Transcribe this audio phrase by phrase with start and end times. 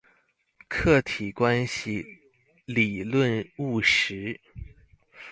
[0.67, 2.03] 客體關係
[2.65, 4.39] 理論實務